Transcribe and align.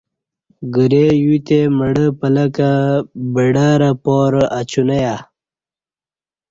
گری 0.75 1.05
یوتے 1.23 1.59
مڑہ 1.77 2.05
پلکہ 2.19 2.71
بڈورہ 3.33 3.91
پارہ 4.03 4.43
اچونیہ 4.59 5.15